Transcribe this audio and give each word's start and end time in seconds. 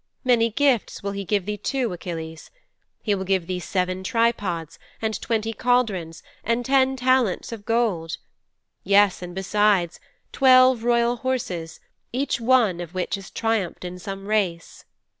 Many 0.23 0.49
gifts 0.49 1.03
will 1.03 1.11
he 1.11 1.23
give 1.23 1.45
thee 1.45 1.59
too, 1.59 1.93
Achilles. 1.93 2.49
He 3.03 3.13
will 3.13 3.23
give 3.23 3.45
thee 3.45 3.59
seven 3.59 4.03
tripods, 4.03 4.79
and 4.99 5.21
twenty 5.21 5.53
cauldrons, 5.53 6.23
and 6.43 6.65
ten 6.65 6.95
talents 6.95 7.51
of 7.51 7.65
gold. 7.67 8.17
Yes, 8.83 9.21
and 9.21 9.35
besides, 9.35 9.99
twelve 10.31 10.83
royal 10.83 11.17
horses, 11.17 11.79
each 12.11 12.41
one 12.41 12.81
of 12.81 12.95
which 12.95 13.13
has 13.13 13.29
triumphed 13.29 13.85
in 13.85 13.99
some 13.99 14.25
race. 14.25 14.85